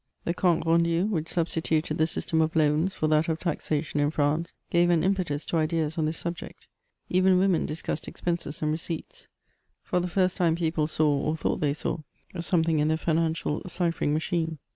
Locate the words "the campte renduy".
0.23-1.09